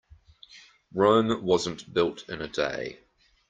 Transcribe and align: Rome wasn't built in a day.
Rome 0.95 1.45
wasn't 1.45 1.93
built 1.93 2.27
in 2.27 2.41
a 2.41 2.47
day. 2.47 3.01